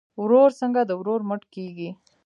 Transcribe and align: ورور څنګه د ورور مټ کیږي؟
ورور 0.21 0.49
څنګه 0.59 0.81
د 0.85 0.91
ورور 0.99 1.21
مټ 1.29 1.41
کیږي؟ 1.55 1.89